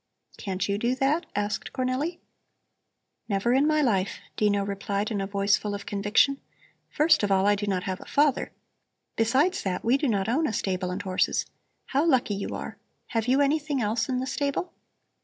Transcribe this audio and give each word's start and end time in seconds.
"Can't 0.39 0.67
you 0.67 0.79
do 0.79 0.95
that?" 0.95 1.27
asked 1.35 1.71
Cornelli. 1.73 2.17
"Never 3.29 3.53
in 3.53 3.67
my 3.67 3.83
life," 3.83 4.17
Dino 4.35 4.65
replied 4.65 5.11
in 5.11 5.21
a 5.21 5.27
voice 5.27 5.57
full 5.57 5.75
of 5.75 5.85
conviction. 5.85 6.41
"First 6.89 7.21
of 7.21 7.31
all, 7.31 7.45
I 7.45 7.53
do 7.53 7.67
not 7.67 7.83
have 7.83 8.01
a 8.01 8.05
father. 8.05 8.51
Besides 9.15 9.61
that, 9.61 9.85
we 9.85 9.97
do 9.97 10.07
not 10.07 10.27
own 10.27 10.47
a 10.47 10.53
stable 10.53 10.89
and 10.89 11.03
horses. 11.03 11.45
How 11.85 12.03
lucky 12.03 12.33
you 12.33 12.55
are! 12.55 12.77
Have 13.09 13.27
you 13.27 13.41
anything 13.41 13.79
else 13.79 14.09
in 14.09 14.19
the 14.19 14.25
stable?" 14.25 14.73